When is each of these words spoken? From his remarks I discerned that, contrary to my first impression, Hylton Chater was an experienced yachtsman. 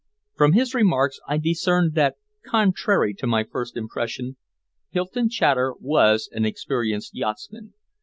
From 0.35 0.53
his 0.53 0.73
remarks 0.73 1.19
I 1.27 1.37
discerned 1.37 1.93
that, 1.93 2.15
contrary 2.43 3.13
to 3.19 3.27
my 3.27 3.43
first 3.43 3.77
impression, 3.77 4.35
Hylton 4.89 5.29
Chater 5.29 5.75
was 5.79 6.27
an 6.31 6.43
experienced 6.43 7.13
yachtsman. 7.13 7.75